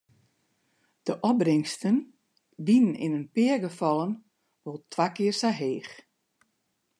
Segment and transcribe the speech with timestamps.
[1.05, 1.97] De opbringsten
[2.65, 4.13] wiene yn in pear gefallen
[4.63, 5.93] wol twa kear sa heech.